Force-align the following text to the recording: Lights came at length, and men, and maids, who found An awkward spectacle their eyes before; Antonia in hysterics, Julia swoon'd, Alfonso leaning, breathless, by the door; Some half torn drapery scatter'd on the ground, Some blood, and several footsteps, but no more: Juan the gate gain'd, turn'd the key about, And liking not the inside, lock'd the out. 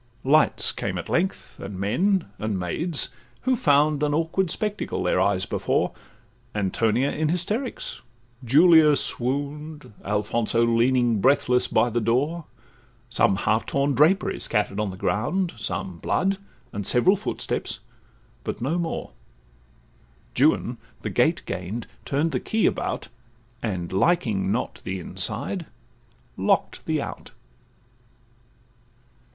Lights 0.23 0.71
came 0.71 0.97
at 0.97 1.09
length, 1.09 1.59
and 1.59 1.77
men, 1.79 2.25
and 2.39 2.59
maids, 2.59 3.09
who 3.43 3.55
found 3.55 4.01
An 4.01 4.15
awkward 4.15 4.49
spectacle 4.49 5.03
their 5.03 5.21
eyes 5.21 5.45
before; 5.45 5.91
Antonia 6.55 7.11
in 7.11 7.29
hysterics, 7.29 8.01
Julia 8.43 8.95
swoon'd, 8.95 9.93
Alfonso 10.03 10.65
leaning, 10.65 11.21
breathless, 11.21 11.67
by 11.67 11.91
the 11.91 12.01
door; 12.01 12.45
Some 13.11 13.35
half 13.35 13.67
torn 13.67 13.93
drapery 13.93 14.39
scatter'd 14.39 14.79
on 14.79 14.89
the 14.89 14.97
ground, 14.97 15.53
Some 15.57 15.99
blood, 15.99 16.39
and 16.73 16.83
several 16.87 17.15
footsteps, 17.15 17.77
but 18.43 18.59
no 18.59 18.79
more: 18.79 19.11
Juan 20.35 20.79
the 21.01 21.11
gate 21.11 21.43
gain'd, 21.45 21.85
turn'd 22.05 22.31
the 22.31 22.39
key 22.39 22.65
about, 22.65 23.09
And 23.61 23.93
liking 23.93 24.51
not 24.51 24.81
the 24.83 24.99
inside, 24.99 25.67
lock'd 26.37 26.87
the 26.87 27.03
out. 27.03 27.29